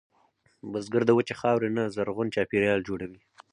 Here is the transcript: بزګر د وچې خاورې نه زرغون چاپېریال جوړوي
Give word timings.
بزګر 0.71 1.03
د 1.05 1.11
وچې 1.17 1.35
خاورې 1.41 1.69
نه 1.77 1.83
زرغون 1.95 2.27
چاپېریال 2.35 2.79
جوړوي 2.87 3.21